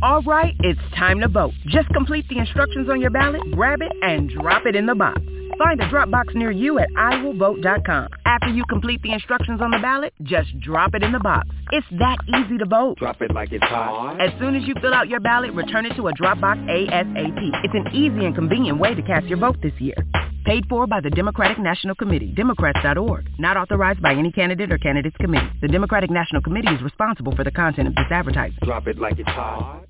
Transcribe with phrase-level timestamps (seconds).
[0.00, 1.52] All right, it's time to vote.
[1.66, 5.20] Just complete the instructions on your ballot, grab it, and drop it in the box.
[5.58, 8.08] Find a drop box near you at iwillvote.com.
[8.24, 11.48] After you complete the instructions on the ballot, just drop it in the box.
[11.72, 12.98] It's that easy to vote.
[12.98, 14.20] Drop it like it's hot.
[14.20, 17.64] As soon as you fill out your ballot, return it to a Dropbox ASAP.
[17.64, 19.96] It's an easy and convenient way to cast your vote this year.
[20.44, 23.28] Paid for by the Democratic National Committee, Democrats.org.
[23.38, 25.50] Not authorized by any candidate or candidates committee.
[25.60, 28.58] The Democratic National Committee is responsible for the content of this advertising.
[28.62, 29.87] Drop it like it's hot.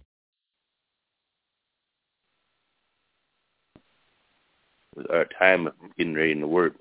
[5.11, 6.75] Our time of getting ready in the Word.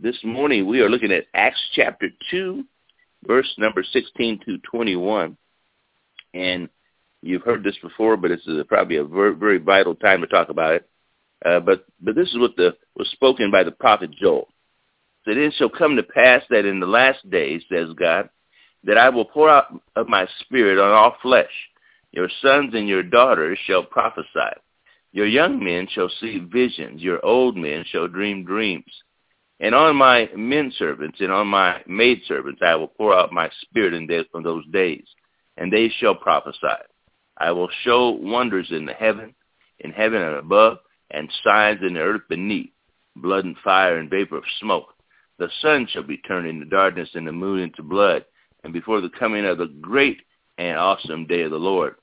[0.00, 2.64] This morning we are looking at Acts chapter 2,
[3.26, 5.36] verse number 16 to 21.
[6.34, 6.68] And
[7.22, 10.50] you've heard this before, but it's a, probably a very, very vital time to talk
[10.50, 10.88] about it.
[11.44, 14.48] Uh, but but this is what the was spoken by the prophet Joel.
[15.24, 18.28] So it shall come to pass that in the last days, says God,
[18.84, 21.52] that I will pour out of my spirit on all flesh.
[22.12, 24.56] Your sons and your daughters shall prophesy.
[25.12, 27.02] Your young men shall see visions.
[27.02, 28.92] Your old men shall dream dreams.
[29.60, 33.50] And on my men servants and on my maid servants I will pour out my
[33.62, 34.06] spirit in
[34.42, 35.04] those days,
[35.56, 36.82] and they shall prophesy.
[37.36, 39.34] I will show wonders in the heaven,
[39.80, 40.78] in heaven and above,
[41.10, 42.70] and signs in the earth beneath,
[43.16, 44.94] blood and fire and vapor of smoke.
[45.38, 48.24] The sun shall be turned into darkness and the moon into blood,
[48.62, 50.20] and before the coming of the great
[50.58, 51.94] and awesome day of the Lord.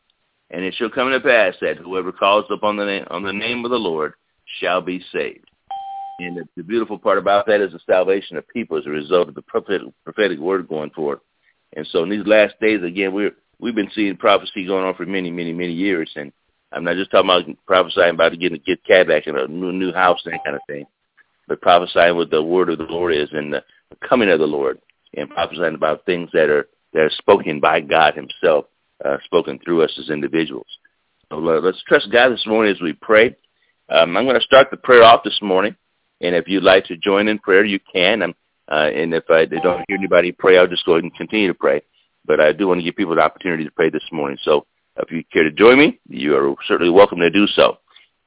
[0.51, 3.65] And it shall come to pass that whoever calls upon the name, on the name
[3.65, 4.13] of the Lord
[4.59, 5.49] shall be saved.
[6.19, 9.27] And the, the beautiful part about that is the salvation of people as a result
[9.27, 11.19] of the prophetic, prophetic word going forth.
[11.75, 15.05] And so in these last days, again, we're, we've been seeing prophecy going on for
[15.05, 16.09] many, many, many years.
[16.15, 16.31] And
[16.71, 19.73] I'm not just talking about prophesying about getting a get cat back and a new,
[19.73, 20.85] new house and that kind of thing,
[21.47, 23.63] but prophesying what the word of the Lord is and the
[24.07, 24.79] coming of the Lord
[25.15, 28.65] and prophesying about things that are, that are spoken by God himself
[29.03, 30.67] uh, spoken through us as individuals.
[31.29, 33.35] So let's trust God this morning as we pray.
[33.89, 35.75] Um, I'm going to start the prayer off this morning,
[36.21, 38.21] and if you'd like to join in prayer, you can.
[38.23, 41.53] Uh, and if I don't hear anybody pray, I'll just go ahead and continue to
[41.53, 41.81] pray.
[42.25, 44.37] But I do want to give people the opportunity to pray this morning.
[44.43, 44.65] So
[44.97, 47.77] if you care to join me, you are certainly welcome to do so.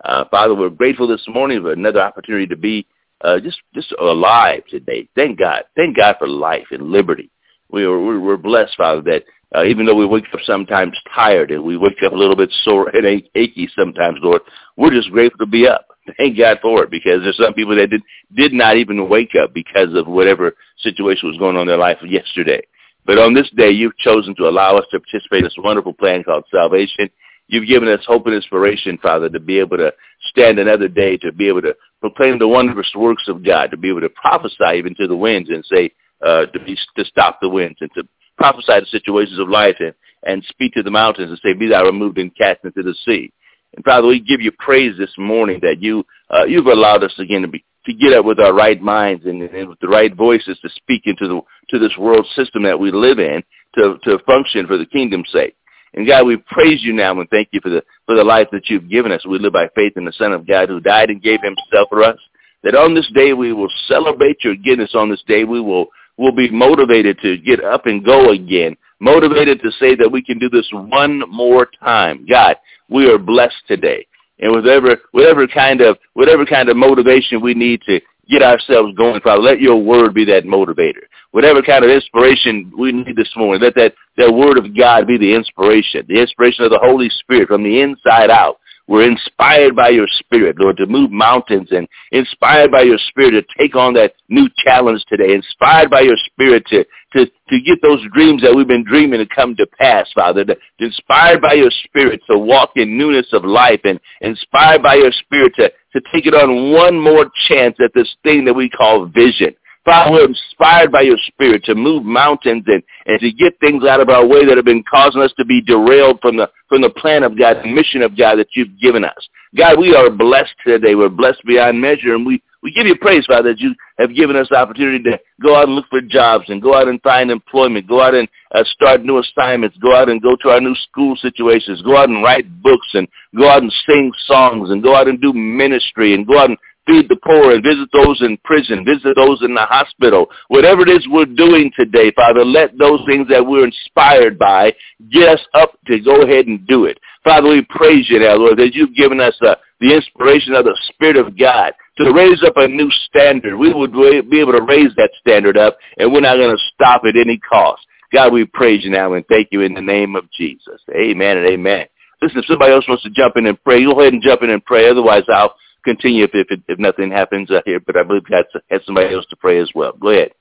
[0.05, 2.87] Uh, Father, we're grateful this morning for another opportunity to be
[3.23, 5.09] uh, just just alive today.
[5.17, 5.65] Thank God.
[5.75, 7.31] Thank God for life and liberty.
[7.71, 9.25] We are we're blessed, Father, that
[9.55, 12.53] uh, even though we wake up sometimes tired and we wake up a little bit
[12.65, 14.43] sore and achy sometimes, Lord,
[14.77, 15.87] we're just grateful to be up.
[16.19, 18.03] Thank God for it because there's some people that did,
[18.35, 21.99] did not even wake up because of whatever situation was going on in their life
[22.03, 22.61] yesterday.
[23.07, 26.25] But on this day, you've chosen to allow us to participate in this wonderful plan
[26.25, 27.09] called salvation.
[27.47, 29.95] You've given us hope and inspiration, Father, to be able to
[30.31, 33.89] stand another day, to be able to proclaim the wondrous works of God, to be
[33.89, 37.49] able to prophesy even to the winds and say, uh, to be to stop the
[37.49, 38.03] winds and to
[38.39, 39.95] prophesy to situations of life and,
[40.25, 43.33] and speak to the mountains and say, be thou removed and cast into the sea.
[43.77, 47.43] And Father, we give you praise this morning that you, uh, you've allowed us again
[47.43, 50.59] to be, to get up with our right minds and, and with the right voices
[50.63, 51.41] to speak into the,
[51.71, 53.43] to this world system that we live in
[53.75, 55.55] to, to function for the kingdom's sake.
[55.95, 58.69] And God, we praise you now and thank you for the, for the life that
[58.69, 59.27] you've given us.
[59.27, 62.03] We live by faith in the Son of God who died and gave himself for
[62.03, 62.19] us.
[62.63, 65.45] That on this day we will celebrate your goodness on this day.
[65.45, 65.87] We will
[66.19, 70.39] will be motivated to get up and go again, motivated to say that we can
[70.39, 72.27] do this one more time.
[72.29, 72.57] God,
[72.91, 74.07] we are blessed today.
[74.41, 79.21] And whatever, whatever kind of, whatever kind of motivation we need to get ourselves going,
[79.21, 81.03] Father, let your word be that motivator.
[81.31, 85.19] Whatever kind of inspiration we need this morning, let that, that word of God be
[85.19, 89.91] the inspiration, the inspiration of the Holy Spirit from the inside out we're inspired by
[89.91, 94.15] your spirit, Lord, to move mountains and inspired by your spirit to take on that
[94.31, 95.35] new challenge today.
[95.35, 99.27] Inspired by your spirit to, to, to get those dreams that we've been dreaming to
[99.27, 100.43] come to pass, Father.
[100.47, 105.13] To, inspired by your spirit to walk in newness of life and inspired by your
[105.13, 109.05] spirit to, to take it on one more chance at this thing that we call
[109.05, 109.55] vision.
[109.89, 114.01] Father, we're inspired by your spirit to move mountains and, and to get things out
[114.01, 116.91] of our way that have been causing us to be derailed from the, from the
[116.91, 119.29] plan of God, the mission of God that you've given us.
[119.57, 120.95] God, we are blessed today.
[120.95, 124.37] We're blessed beyond measure, and we, we give you praise, Father, that you have given
[124.37, 127.31] us the opportunity to go out and look for jobs and go out and find
[127.31, 130.75] employment, go out and uh, start new assignments, go out and go to our new
[130.75, 134.95] school situations, go out and write books and go out and sing songs and go
[134.95, 136.59] out and do ministry and go out and
[136.89, 140.27] feed the poor and visit those in prison, visit those in the hospital.
[140.49, 144.73] Whatever it is we're doing today, Father, let those things that we're inspired by
[145.13, 146.99] get us up to go ahead and do it.
[147.23, 150.77] Father, we praise you now, Lord, that you've given us uh, the inspiration of the
[150.89, 153.57] Spirit of God to raise up a new standard.
[153.57, 157.03] We would be able to raise that standard up, and we're not going to stop
[157.07, 157.83] at any cost.
[158.13, 160.81] God, we praise you now and thank you in the name of Jesus.
[160.97, 161.87] Amen and amen.
[162.23, 164.51] Listen, if somebody else wants to jump in and pray, go ahead and jump in
[164.51, 164.89] and pray.
[164.89, 165.55] Otherwise, I'll
[165.85, 167.81] continue if if, if nothing happens uh, here.
[167.81, 169.93] But I believe God has somebody else to pray as well.
[169.93, 170.33] Go ahead.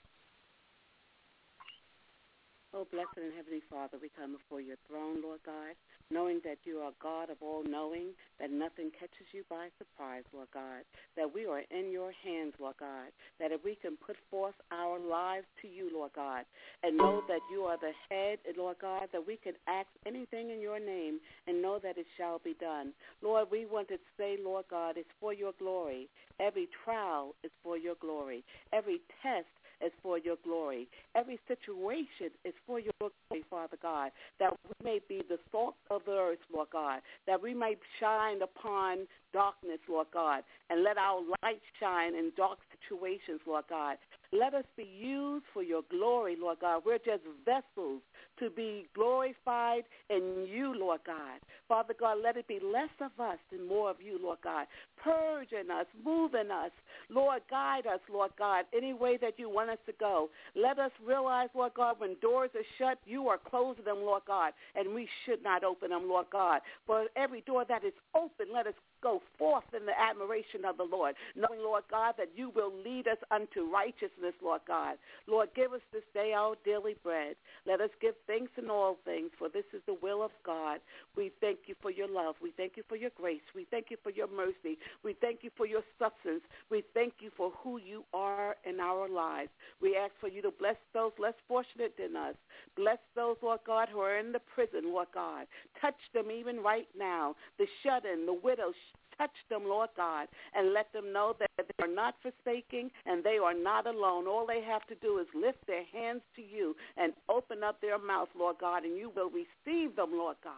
[2.73, 5.73] Oh, blessed and heavenly Father, we come before your throne, Lord God,
[6.11, 8.09] knowing that you are God of all knowing,
[8.39, 10.83] that nothing catches you by surprise, Lord God,
[11.15, 13.09] that we are in your hands, Lord God,
[13.39, 16.45] that if we can put forth our lives to you, Lord God,
[16.83, 20.61] and know that you are the head, Lord God, that we can ask anything in
[20.61, 22.93] your name and know that it shall be done.
[23.21, 26.07] Lord, we want to say, Lord God, it's for your glory.
[26.39, 28.43] Every trial is for your glory.
[28.71, 29.47] Every test
[29.85, 30.87] is for your glory.
[31.15, 36.01] Every situation is for your glory, Father God, that we may be the salt of
[36.05, 39.07] the earth, Lord God, that we may shine upon
[39.37, 40.41] darkness, Lord God,
[40.71, 43.97] and let our light shine in dark situations, Lord God.
[44.33, 46.81] Let us be used for your glory, Lord God.
[46.83, 48.01] We're just vessels
[48.39, 51.39] to be glorified in you, Lord God.
[51.67, 54.65] Father God, let it be less of us and more of you, Lord God.
[55.01, 56.71] Purge in us, move in us.
[57.09, 60.29] Lord, guide us, Lord God, any way that you want us to go.
[60.55, 64.53] Let us realize, Lord God, when doors are shut, you are closing them, Lord God,
[64.75, 66.61] and we should not open them, Lord God.
[66.87, 70.83] But every door that is open, let us go forth in the admiration of the
[70.83, 74.97] Lord, knowing, Lord God, that you will lead us unto righteousness, Lord God.
[75.27, 77.35] Lord, give us this day our daily bread.
[77.65, 80.79] Let us give thanks in all things, for this is the will of God.
[81.15, 82.35] We thank you for your love.
[82.41, 83.41] We thank you for your grace.
[83.55, 84.77] We thank you for your mercy.
[85.03, 86.41] We thank you for your substance.
[86.69, 89.49] We thank you for who you are in our lives.
[89.81, 92.35] We ask for you to bless those less fortunate than us.
[92.75, 95.45] Bless those, Lord God, who are in the prison, Lord God.
[95.81, 97.35] Touch them even right now.
[97.57, 98.75] The shut-in, the widows,
[99.17, 103.37] touch them, Lord God, and let them know that they are not forsaking and they
[103.37, 104.27] are not alone.
[104.27, 107.97] All they have to do is lift their hands to you and open up their
[107.99, 110.53] mouth, Lord God, and you will receive them, Lord God.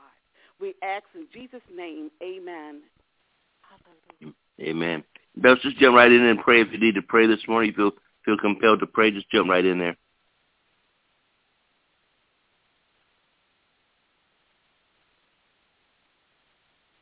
[0.59, 2.81] We ask in Jesus' name, amen.
[4.61, 5.03] Amen.
[5.38, 7.71] Best just jump right in and pray if you need to pray this morning.
[7.71, 7.91] You feel
[8.25, 9.95] feel compelled to pray, just jump right in there.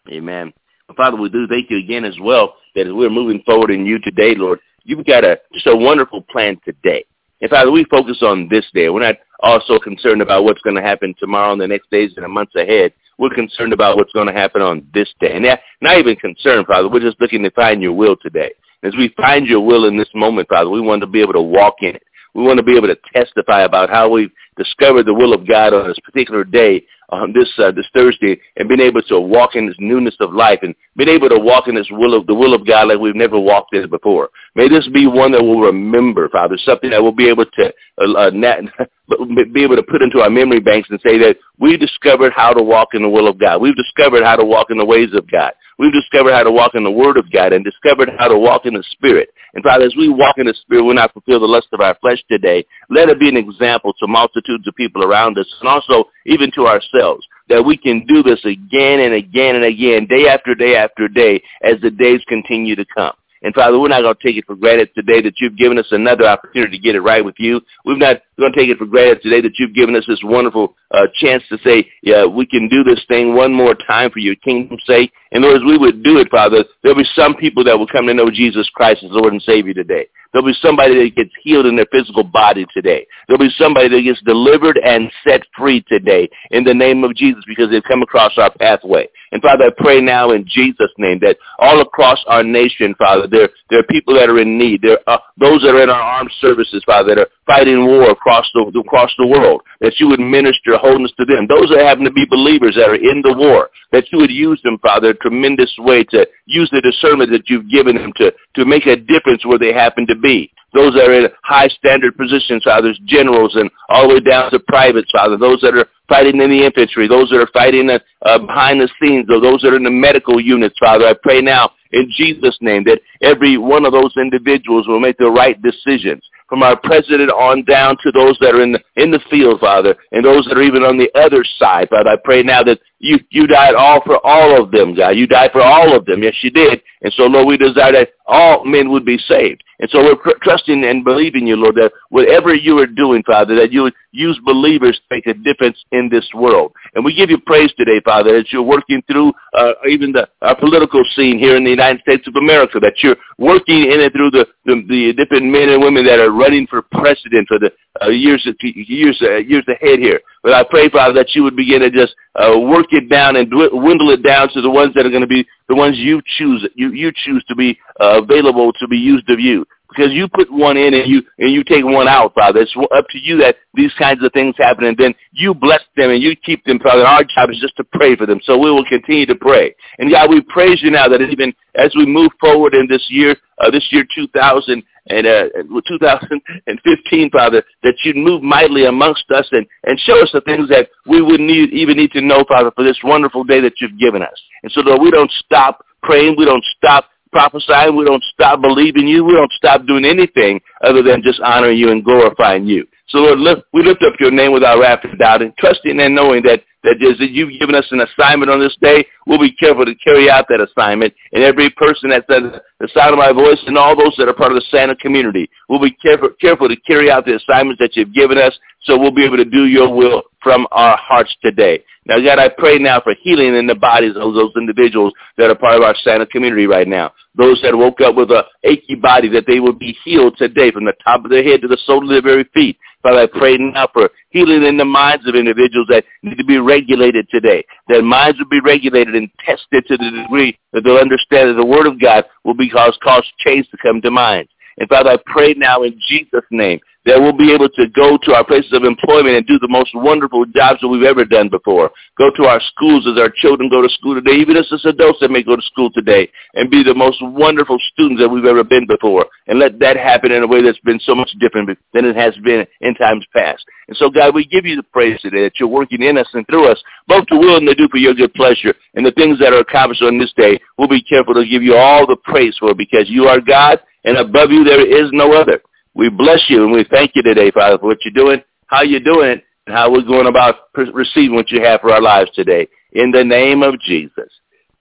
[0.09, 0.53] Amen.
[0.95, 3.99] Father, we do thank you again as well that as we're moving forward in you
[3.99, 7.03] today, Lord, you've got a just a wonderful plan today.
[7.41, 8.89] And Father, we focus on this day.
[8.89, 12.23] We're not also concerned about what's going to happen tomorrow and the next days and
[12.23, 12.93] the months ahead.
[13.19, 15.35] We're concerned about what's going to happen on this day.
[15.35, 15.45] And
[15.81, 16.87] not even concerned, Father.
[16.87, 18.51] We're just looking to find your will today.
[18.83, 21.41] As we find your will in this moment, Father, we want to be able to
[21.41, 22.03] walk in it.
[22.33, 25.73] We want to be able to testify about how we've discovered the will of God
[25.73, 29.67] on this particular day um, this uh, this Thursday and being able to walk in
[29.67, 32.53] this newness of life and being able to walk in this will of the will
[32.53, 34.29] of God like we've never walked in before.
[34.55, 38.13] May this be one that we'll remember, Father, something that we'll be able to uh,
[38.13, 38.61] uh, nat-
[39.53, 42.61] be able to put into our memory banks and say that we discovered how to
[42.61, 43.61] walk in the will of God.
[43.61, 45.53] We've discovered how to walk in the ways of God.
[45.79, 48.65] We've discovered how to walk in the Word of God and discovered how to walk
[48.65, 49.29] in the Spirit.
[49.53, 51.95] And Father, as we walk in the Spirit, we'll not fulfill the lust of our
[52.01, 52.65] flesh today.
[52.89, 56.67] Let it be an example to multitudes of people around us and also even to
[56.67, 61.07] ourselves that we can do this again and again and again, day after day after
[61.07, 63.13] day, as the days continue to come.
[63.43, 65.87] And Father, we're not going to take it for granted today that you've given us
[65.91, 67.61] another opportunity to get it right with you.
[67.85, 70.75] We're not going to take it for granted today that you've given us this wonderful
[70.91, 74.35] uh, chance to say, yeah, we can do this thing one more time for your
[74.35, 75.11] kingdom's sake.
[75.31, 78.07] And Lord, as we would do it, Father, there'll be some people that will come
[78.07, 80.07] to know Jesus Christ as Lord and Savior today.
[80.31, 83.07] There'll be somebody that gets healed in their physical body today.
[83.27, 87.43] There'll be somebody that gets delivered and set free today in the name of Jesus
[87.47, 89.07] because they've come across our pathway.
[89.31, 93.49] And Father, I pray now in Jesus' name that all across our nation, Father, there,
[93.69, 94.81] there are people that are in need.
[94.81, 98.49] There are those that are in our armed services, Father, that are fighting war across
[98.53, 101.47] the, across the world, that you would minister wholeness to them.
[101.47, 104.61] Those that happen to be believers that are in the war, that you would use
[104.63, 108.65] them, Father, a tremendous way to use the discernment that you've given them to, to
[108.65, 112.63] make a difference where they happen to be those that are in high standard positions,
[112.63, 116.49] Father, generals and all the way down to privates, Father, those that are fighting in
[116.49, 119.77] the infantry, those that are fighting uh, uh, behind the scenes, or those that are
[119.77, 123.93] in the medical units, Father, I pray now in Jesus' name that every one of
[123.93, 128.55] those individuals will make the right decisions from our president on down to those that
[128.55, 131.43] are in the, in the field, Father, and those that are even on the other
[131.59, 132.11] side, Father.
[132.11, 135.09] I pray now that you, you died all for all of them, God.
[135.09, 136.23] You died for all of them.
[136.23, 136.81] Yes, you did.
[137.01, 139.63] And so, Lord, we desire that all men would be saved.
[139.79, 143.71] And so we're trusting and believing you, Lord, that whatever you are doing, Father, that
[143.71, 146.71] you would use believers to make a difference in this world.
[146.97, 150.57] And we give you praise today, Father, that you're working through uh, even the our
[150.57, 154.31] political scene here in the United States of America, that you're working in and through
[154.31, 157.69] the, the, the different men and women that are running for president for the
[158.01, 160.19] uh, years years uh, years ahead here.
[160.41, 163.47] But I pray, Father, that you would begin to just uh, work it down and
[163.47, 166.67] dwindle it down to the ones that are going to be the ones you choose
[166.73, 170.51] you you choose to be uh, available to be used of you because you put
[170.51, 172.61] one in and you and you take one out, Father.
[172.61, 176.11] It's up to you that these kinds of things happen, and then you bless them
[176.11, 177.05] and you keep them, Father.
[177.05, 179.75] Our job is just to pray for them, so we will continue to pray.
[179.99, 183.35] And God, we praise you now that even as we move forward in this year,
[183.59, 185.43] uh, this year 2000 and uh,
[185.87, 190.89] 2015, Father, that you'd move mightily amongst us and and show us the things that
[191.05, 194.21] we would need even need to know, Father, for this wonderful day that you've given
[194.21, 194.41] us.
[194.63, 197.05] And so that we don't stop praying, we don't stop
[197.37, 197.95] prophesying.
[197.95, 199.23] We don't stop believing you.
[199.23, 202.87] We don't stop doing anything other than just honoring you and glorifying you.
[203.09, 206.41] So Lord, lift, we lift up your name without wrath and doubting, trusting and knowing
[206.43, 209.05] that that that you've given us an assignment on this day.
[209.25, 211.13] We'll be careful to carry out that assignment.
[211.33, 214.33] And every person that's at the sound of my voice and all those that are
[214.33, 217.95] part of the SANA community, we'll be careful, careful to carry out the assignments that
[217.95, 221.83] you've given us so we'll be able to do your will from our hearts today.
[222.05, 225.55] Now, God, I pray now for healing in the bodies of those individuals that are
[225.55, 227.11] part of our SANA community right now.
[227.35, 230.85] Those that woke up with a achy body, that they will be healed today from
[230.85, 232.77] the top of their head to the sole of their very feet.
[233.03, 236.59] Father, I pray now for healing in the minds of individuals that need to be
[236.59, 237.65] regulated today.
[237.89, 241.65] Their minds will be regulated and tested to the degree that they'll understand that the
[241.65, 244.49] Word of God will be cause, cause change to come to minds.
[244.77, 248.35] And Father, I pray now in Jesus' name that we'll be able to go to
[248.35, 251.89] our places of employment and do the most wonderful jobs that we've ever done before.
[252.17, 255.31] Go to our schools as our children go to school today, even as adults that
[255.31, 258.85] may go to school today, and be the most wonderful students that we've ever been
[258.85, 259.25] before.
[259.47, 262.35] And let that happen in a way that's been so much different than it has
[262.43, 263.63] been in times past.
[263.87, 266.45] And so, God, we give you the praise today that you're working in us and
[266.47, 268.73] through us, both to will and to do for your good pleasure.
[268.95, 271.75] And the things that are accomplished on this day, we'll be careful to give you
[271.75, 275.61] all the praise for because you are God, and above you there is no other.
[275.97, 278.99] We bless you and we thank you today, Father, for what you're doing, how you're
[278.99, 282.67] doing it, and how we're going about receiving what you have for our lives today.
[282.93, 284.29] In the name of Jesus.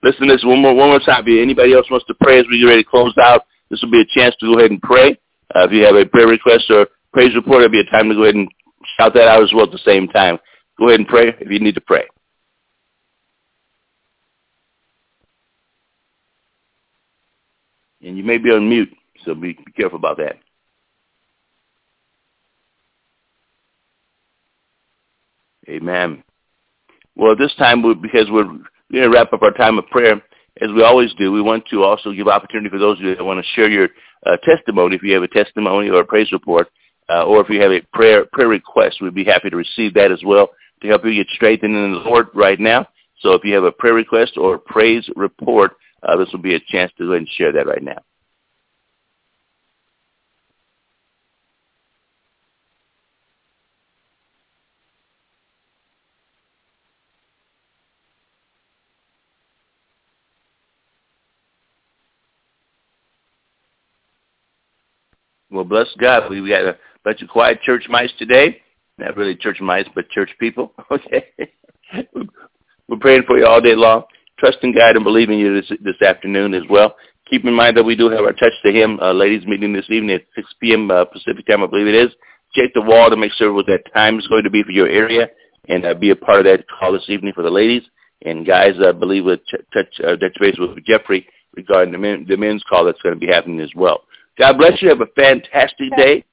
[0.03, 1.23] Listen to this one more, one more time.
[1.25, 3.89] If anybody else wants to pray as we get ready to close out, this will
[3.89, 5.17] be a chance to go ahead and pray.
[5.55, 8.15] Uh, if you have a prayer request or praise report, it'll be a time to
[8.15, 8.47] go ahead and
[8.99, 10.37] shout that out as well at the same time.
[10.77, 12.05] Go ahead and pray if you need to pray.
[18.03, 18.93] And you may be on mute,
[19.25, 20.37] so be, be careful about that.
[25.69, 26.23] Amen.
[27.15, 30.21] Well, this time, because we're going to wrap up our time of prayer,
[30.61, 33.23] as we always do, we want to also give opportunity for those of you that
[33.23, 33.89] want to share your
[34.25, 34.95] uh, testimony.
[34.95, 36.67] If you have a testimony or a praise report,
[37.09, 40.11] uh, or if you have a prayer prayer request, we'd be happy to receive that
[40.11, 40.49] as well
[40.81, 42.87] to help you get strengthened in the Lord right now.
[43.19, 46.55] So if you have a prayer request or a praise report, uh, this will be
[46.55, 47.97] a chance to go ahead and share that right now.
[65.51, 66.29] Well, bless God.
[66.29, 68.61] We, got a bunch of quiet church mice today.
[68.97, 70.73] Not really church mice, but church people.
[70.91, 71.25] Okay.
[72.89, 74.03] We're praying for you all day long.
[74.39, 76.95] Trusting God and believing you this, this afternoon as well.
[77.29, 79.89] Keep in mind that we do have our Touch to Him uh, ladies meeting this
[79.89, 80.89] evening at 6 p.m.
[80.91, 82.11] Uh, Pacific time, I believe it is.
[82.53, 84.87] Check the wall to make sure what that time is going to be for your
[84.87, 85.27] area
[85.67, 87.83] and uh, be a part of that call this evening for the ladies.
[88.25, 92.37] And guys, I believe we'll ch- touch, uh, touch with Jeffrey regarding the, men, the
[92.37, 94.03] men's call that's going to be happening as well.
[94.37, 94.89] God bless you.
[94.89, 96.23] Have a fantastic day.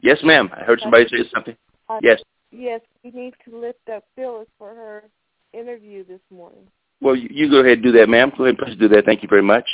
[0.00, 0.50] Yes, ma'am.
[0.54, 1.56] I heard somebody say something.
[1.88, 2.20] Uh, yes.
[2.50, 5.04] Yes, we need to lift up Phyllis for her
[5.52, 6.66] interview this morning.
[7.00, 8.32] Well, you, you go ahead and do that, ma'am.
[8.36, 9.04] Go ahead and please do that.
[9.04, 9.66] Thank you very much.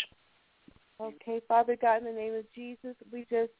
[1.01, 3.53] Okay, Father God, in the name of Jesus, we just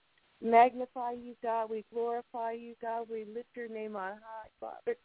[0.43, 1.71] magnify you, God.
[1.71, 3.07] We glorify you, God.
[3.11, 4.97] We lift your name on high, Father.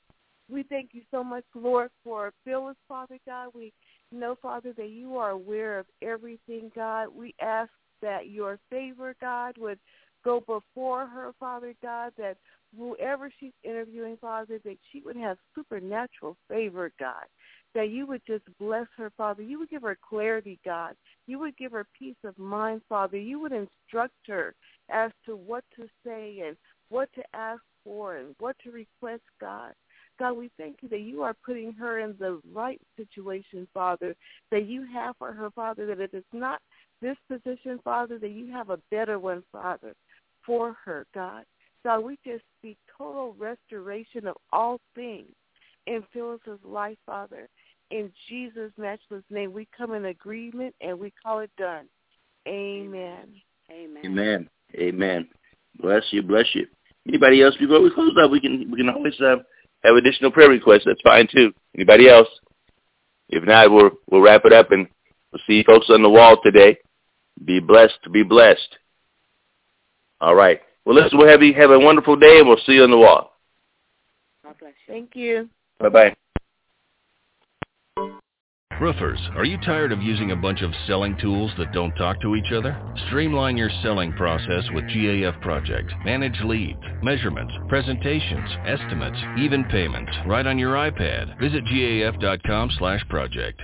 [0.50, 3.50] We thank you so much, Lord, for Phyllis, Father God.
[3.54, 3.74] We
[4.12, 7.08] know, Father, that you are aware of everything, God.
[7.16, 9.80] We ask that your favor, God, would
[10.24, 12.38] go before her, Father God, that
[12.78, 17.26] whoever she's interviewing, Father, that she would have supernatural favor, God,
[17.74, 19.44] that you would just bless her, Father.
[19.44, 20.96] You would give her clarity, God.
[21.28, 23.18] You would give her peace of mind, Father.
[23.18, 24.56] You would instruct her
[24.90, 26.58] as to what to say and
[26.90, 29.74] what to ask for and what to request, God.
[30.18, 34.16] God, we thank you that you are putting her in the right situation, Father,
[34.50, 36.62] that you have for her, Father, that it is not
[37.02, 39.94] this position, Father, that you have a better one, Father,
[40.46, 41.44] for her, God.
[41.84, 45.30] God, we just speak total restoration of all things
[45.88, 47.48] in Phyllis's life, Father.
[47.92, 51.86] In Jesus' matchless name, we come in agreement and we call it done.
[52.48, 53.36] Amen.
[53.72, 54.06] Amen.
[54.06, 54.50] Amen.
[54.76, 55.28] Amen.
[55.80, 56.24] Bless you.
[56.24, 56.66] Bless you.
[57.08, 57.56] Anybody else?
[57.58, 59.38] Before we close up, we can we can always uh,
[59.84, 60.84] have additional prayer requests.
[60.86, 61.54] That's fine too.
[61.76, 62.28] Anybody else?
[63.30, 64.88] If not, we'll we'll wrap it up and
[65.36, 66.78] we'll see folks on the wall today.
[67.44, 68.00] Be blessed.
[68.12, 68.78] Be blessed.
[70.22, 70.62] All right.
[70.86, 71.18] Well, listen.
[71.18, 73.34] We'll have you have a wonderful day, and we'll see you on the wall.
[74.44, 74.94] God bless you.
[74.94, 75.50] Thank you.
[75.80, 76.16] Bye bye.
[78.82, 82.36] Roofers, are you tired of using a bunch of selling tools that don't talk to
[82.36, 82.78] each other?
[83.08, 85.94] Streamline your selling process with GAF Project.
[86.04, 91.40] Manage leads, measurements, presentations, estimates, even payments, right on your iPad.
[91.40, 93.62] Visit gaf.com slash project.